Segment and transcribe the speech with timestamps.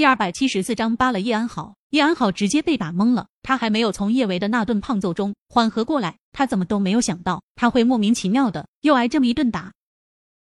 [0.00, 3.26] 第二百七十四章扒了叶安好，叶安好直接被打懵了。
[3.42, 9.74] 他还没有从叶维的那顿胖揍中缓和过来，他怎么都没有想到他会莫名其妙的又挨这么一顿打。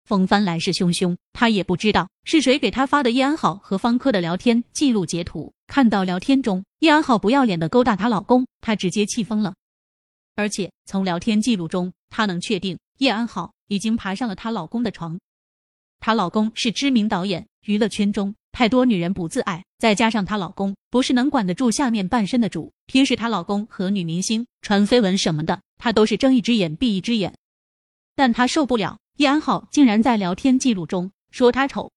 [0.06, 5.54] 风帆来势汹汹，他也不知道是谁给他发的叶安好和方科的聊天记录截图。
[5.68, 9.54] 看到聊天中叶安好不要脸的勾搭她老公，他直接气疯了。
[10.36, 15.20] 而且从聊天记录中，他能确定叶安好已经爬上了她老公的床。
[16.00, 18.34] 她老公是知名导演，娱乐圈中。
[18.54, 27.34] 太多女人不自爱，再加上她老公不是能管得住下面半身的主，平时她老公和女明星传绯闻什么的，她都是睁一只眼闭一只眼。
[28.16, 31.92] 但她受不了叶安好竟然在聊天记录中说她丑，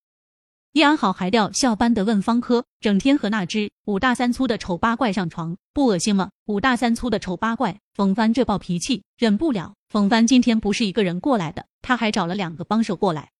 [0.72, 9.74] 叶安好还吊笑般的问方科：“整天和那只五大三粗的丑八怪上床，不恶心吗？”五大三粗的丑八怪，冯帆这暴脾气忍不了。
[9.90, 13.30] 冯帆今天不是一个人过来的，他还找了两个帮手过来。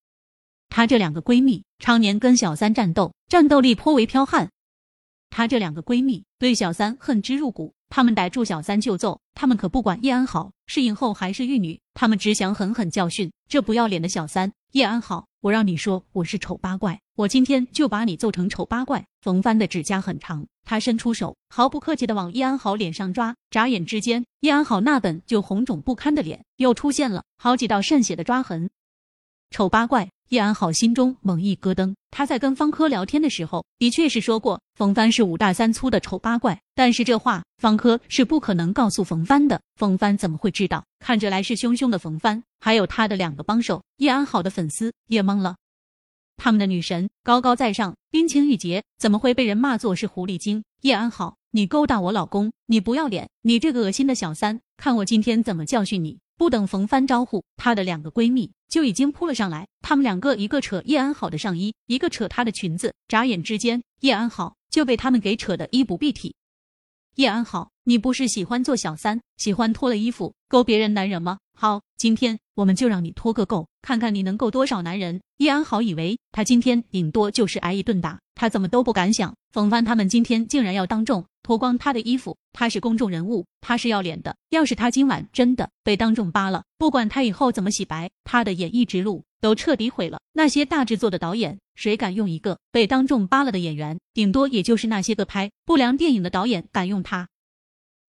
[0.77, 4.51] 她这两个闺蜜常年跟小三战斗，战斗力颇为彪悍。
[5.31, 14.53] 她这两个闺蜜对小三恨之入骨，她们逮住小三就揍，她们可不管叶安好是影后还是玉女，她们只想狠狠教训这不要脸的小三。
[14.73, 19.07] 叶安好，我让你说我是丑八怪，我今天就把你揍成丑八怪。
[19.23, 28.69] 冯帆的指甲很长，他伸出手，毫不客气的往叶安好脸上抓，眨眼之间，叶安好那本就红肿不堪的脸又出现了好几道渗血的抓痕。
[29.51, 30.09] 丑八怪。
[30.29, 39.61] 叶安好心中猛一咯噔，他在跟方科聊天的时候，的确是说过冯帆是五大三粗的丑八怪，但是这话方科是不可能告诉冯帆的。
[39.77, 40.85] 冯帆怎么会知道？
[40.99, 45.55] 看着来势汹汹的冯帆，还有他的两个帮手，叶安好的粉丝也懵了。
[46.37, 50.65] 他们的女神高高在上，冰清玉洁，怎么会被人骂作是狐狸精？
[50.83, 56.19] 叶安好，你勾搭我老公，你不要脸，你这个恶心的小三，看我今天怎么教训你！
[56.37, 59.67] 不等冯帆招呼，她的两个闺蜜就已经扑了上来。
[59.81, 62.95] 她们两个一个扯叶安好的上衣，一个扯她的裙子。
[63.09, 66.35] 眨眼之间，叶安好就被她们给扯得衣不蔽体。
[67.17, 71.39] 叶安好，你不是喜欢做小三，喜欢脱了衣服勾别人男人吗？
[71.55, 75.23] 好，今天我们就让你脱个够，看看你能够多少男人。
[75.39, 82.37] 叶安好以为他今天顶多就是挨一顿打，他怎么都不敢想，冯帆他们今天竟然要当众脱光他的衣服。
[82.53, 84.37] 他是公众人物，他是要脸的。
[84.51, 90.21] 要是他今晚真的被当众扒了，不管他以后怎么洗白，他的演艺之路都彻底毁了。
[90.33, 93.99] 那些大制作的导演，谁敢用一个被当众扒了的演员？
[94.13, 97.29] 顶多也就是那些个拍不良电影的导演敢用他。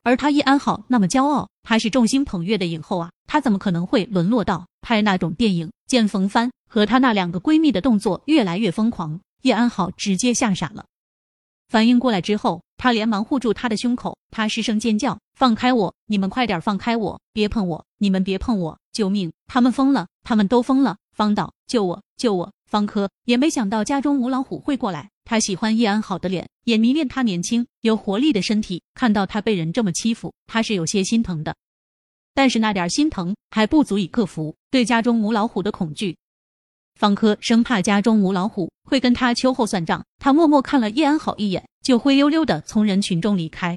[0.03, 5.71] 而他叶安好那么骄傲，他是众星捧月的影后啊，他怎么可能会沦落到拍那种电影？
[5.85, 10.85] 见冯帆和他那两个闺蜜的动作越来越疯狂，叶安好直接吓傻了。
[11.69, 15.93] 反应过来之后，他连忙护住他的胸口，他失声尖叫：“放开我！
[16.05, 17.21] 你们快点放开我！
[17.33, 17.85] 别碰我！
[17.97, 18.79] 你们别碰我！
[18.93, 19.33] 救命！
[19.47, 20.07] 他们疯了！
[20.23, 20.95] 他们都疯了！
[21.17, 22.03] 方导，救我！
[22.15, 25.09] 救我！”方科也没想到家中母老虎会过来。
[25.25, 28.83] 他喜欢叶安好的脸，也迷恋他年轻有活力的身体。
[28.93, 31.55] 看到他被人这么欺负，他是有些心疼的。
[32.35, 36.15] 但是那点心疼还不足以克服对家中母老虎的恐惧。
[36.93, 43.75] 方科生怕家中母老虎会跟他秋后算账，他默默看了叶安好一眼，就灰溜溜的从人群中离开。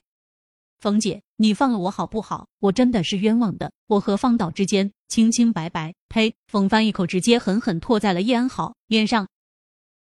[0.81, 2.49] 冯姐，你放了我好不好？
[2.59, 5.95] 我真的是冤枉的，我和方导之间清清白白。
[6.09, 6.35] 呸！
[6.49, 9.29] 冯帆一口直接狠狠唾在了叶安好脸上。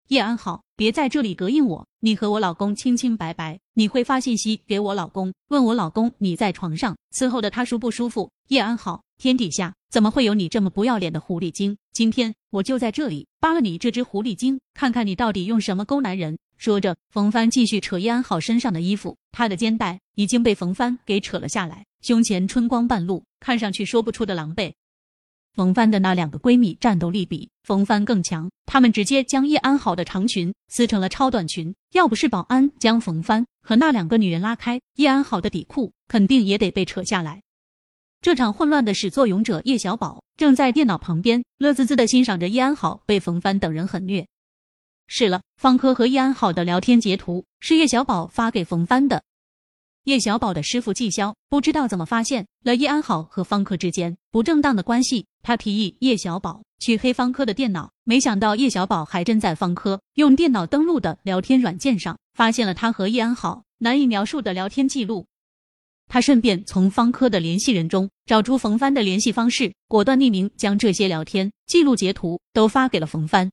[0.10, 1.88] 叶安好，别在这里膈应我！
[2.00, 8.30] 你和我老公清清白白，你会发信息给我老公，问我老公你在床上伺候的他舒不舒服？
[8.50, 11.76] 叶安好，天底下怎么会有你这么不要脸的狐狸精？
[11.92, 16.38] 今天我就在这里扒了你这只狐狸精，看看你到底用什么勾男人！
[16.58, 24.74] 说着，冯帆继续扯叶安好身上的衣服，他的肩带已经被冯帆给扯了下来，胸前春光半露，看上去说不出的狼狈。
[25.54, 31.74] 冯帆的那两个闺蜜战斗力比冯帆更强，她们直接将叶安好的长裙撕成了超短裙。
[31.94, 37.42] 要不是保安将冯帆和那两个女人拉开，叶安好的底裤肯定也得被扯下来。
[38.22, 44.28] 这场混乱的始作俑者叶小宝正在电脑旁边乐滋滋的欣赏着叶安好被冯帆等人狠虐。
[45.08, 49.24] 是了，方科和叶安好的聊天截图是叶小宝发给冯帆的。
[50.04, 65.26] 叶小宝的师傅季潇不知道怎么发现了叶安好和方科之间不正当的关系，他提议叶小宝去黑方科的电脑，没想到叶小宝还真在方科用电脑登录的聊天软件上发现了他和叶安好难以描述的聊天记录。
[66.10, 73.52] 他顺便从方科的联系人中找出冯帆的联系方式，果断匿名将这些聊天记录截图都发给了冯帆。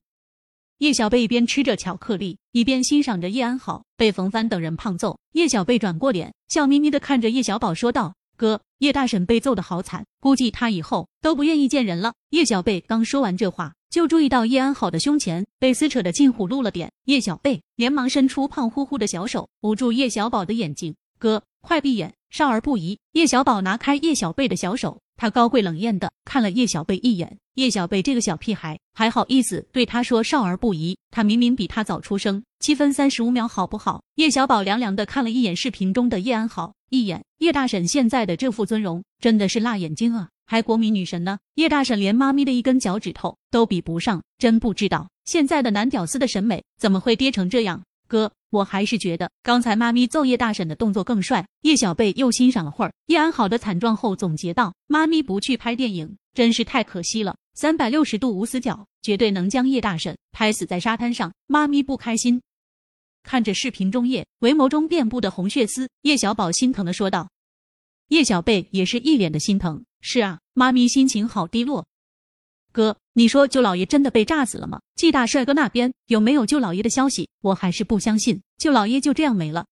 [0.79, 5.17] 叶小贝一边吃着巧克力，一边欣赏着叶安好被冯帆等人胖揍。
[5.31, 12.13] 叶小贝转过脸，笑眯眯的看着叶小宝说道：“哥，叶大婶被揍得好惨，估计她以后都不愿意见人了。
[12.31, 16.91] 叶小贝刚说完这话，就注意到叶安好的胸前被撕扯的近乎露了点。
[17.05, 24.99] 叶小贝连忙伸出胖乎乎的小手捂住叶小宝的眼睛：“哥，快闭眼，少儿不宜。”叶小宝拿开叶小贝的小手。
[25.15, 34.03] 他高贵冷艳的看了叶小贝一眼，叶小贝这个小屁孩还好意思对他说少儿不宜，他明明比他早出生七分三十五秒，好不好？
[34.15, 41.39] 叶小宝凉凉的看了一眼视频中的叶安好，一眼叶大婶现在的这副尊容真的是辣眼睛啊，还国民女神呢？
[41.55, 48.31] 叶大婶连妈咪的一根脚趾头都比不上，真不知道现在的男屌丝的审美怎么会跌成这样，哥。
[48.55, 51.45] 我还是觉得刚才妈咪揍叶大婶的动作更帅。
[51.61, 57.35] 叶小贝又欣赏了会儿叶安好的惨状后，总结道：“妈咪不去拍电影，真是太可惜了。
[57.53, 62.41] 三百六十度无死角，绝对能将叶大婶拍死在沙滩上。”妈咪不开心。
[63.23, 67.29] 看着视频中叶维眸中遍布的红血丝，叶小宝心疼的说道
[68.09, 69.83] ：“叶小贝也是一脸的心疼。
[70.01, 71.85] 是啊，妈咪心情好低落。
[72.71, 74.81] 哥。”你说舅老爷真的被炸死了吗？
[74.97, 77.29] 季大帅哥那边有没有舅老爷的消息？
[77.39, 79.65] 我还是不相信舅老爷就这样没了。